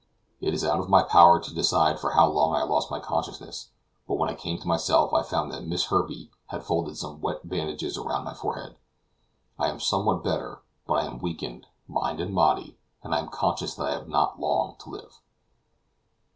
It 0.39 0.55
is 0.55 0.65
out 0.65 0.79
of 0.79 0.89
my 0.89 1.03
power 1.03 1.39
to 1.39 1.53
decide 1.53 1.99
for 1.99 2.13
how 2.13 2.25
long 2.27 2.55
I 2.55 2.63
lost 2.63 2.89
my 2.89 2.99
consciousness; 2.99 3.69
but 4.07 4.15
when 4.15 4.29
I 4.29 4.33
came 4.33 4.57
to 4.57 4.67
myself 4.67 5.13
I 5.13 5.21
found 5.21 5.51
that 5.51 5.67
Miss 5.67 5.91
Herbey 5.91 6.31
had 6.47 6.63
folded 6.63 6.97
some 6.97 7.21
wet 7.21 7.47
bandages 7.47 7.99
around 7.99 8.23
my 8.23 8.33
forehead. 8.33 8.77
I 9.59 9.67
am 9.67 9.79
somewhat 9.79 10.23
better; 10.23 10.63
but 10.87 10.95
I 10.95 11.03
am 11.05 11.19
weakened, 11.19 11.67
mind 11.87 12.19
and 12.19 12.33
body, 12.33 12.79
and 13.03 13.13
I 13.13 13.19
am 13.19 13.27
conscious 13.29 13.75
that 13.75 13.85
I 13.87 13.91
have 13.91 14.07
not 14.09 14.39
long 14.39 14.75
to 14.79 14.89
live. 14.89 15.19